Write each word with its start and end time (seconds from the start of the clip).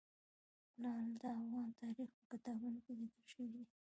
لعل 0.81 1.07
د 1.21 1.23
افغان 1.37 1.69
تاریخ 1.81 2.09
په 2.15 2.23
کتابونو 2.31 2.77
کې 2.85 2.91
ذکر 3.01 3.23
شوی 3.31 3.47
دي. 3.53 3.63